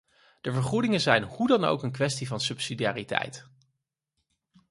De 0.41 0.51
vergoedingen 0.53 1.01
zijn 1.01 1.23
hoe 1.23 1.47
dan 1.47 1.63
ook 1.63 1.83
een 1.83 1.91
kwestie 1.91 2.27
van 2.27 2.39
subsidiariteit. 2.39 3.47